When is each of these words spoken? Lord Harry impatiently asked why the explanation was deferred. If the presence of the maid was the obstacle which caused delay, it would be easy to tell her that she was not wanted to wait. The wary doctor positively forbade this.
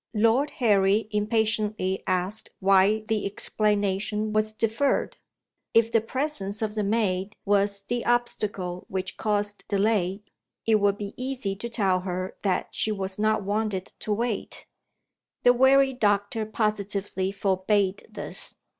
Lord 0.15 0.49
Harry 0.57 1.07
impatiently 1.11 2.01
asked 2.07 2.49
why 2.59 3.01
the 3.07 3.23
explanation 3.23 4.33
was 4.33 4.51
deferred. 4.51 5.17
If 5.75 5.91
the 5.91 6.01
presence 6.01 6.63
of 6.63 6.73
the 6.73 6.83
maid 6.83 7.35
was 7.45 7.83
the 7.83 8.03
obstacle 8.03 8.85
which 8.89 9.15
caused 9.15 9.63
delay, 9.67 10.23
it 10.65 10.79
would 10.79 10.97
be 10.97 11.13
easy 11.17 11.55
to 11.55 11.69
tell 11.69 11.99
her 11.99 12.35
that 12.41 12.69
she 12.71 12.91
was 12.91 13.19
not 13.19 13.43
wanted 13.43 13.91
to 13.99 14.11
wait. 14.11 14.65
The 15.43 15.53
wary 15.53 15.93
doctor 15.93 16.47
positively 16.47 17.31
forbade 17.31 18.07
this. 18.09 18.55